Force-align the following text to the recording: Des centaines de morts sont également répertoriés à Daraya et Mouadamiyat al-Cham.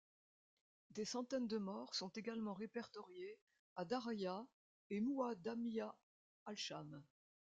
Des 0.89 1.05
centaines 1.05 1.47
de 1.47 1.59
morts 1.59 1.93
sont 1.93 2.09
également 2.09 2.55
répertoriés 2.55 3.37
à 3.75 3.85
Daraya 3.85 4.47
et 4.89 4.99
Mouadamiyat 4.99 5.95
al-Cham. 6.47 7.03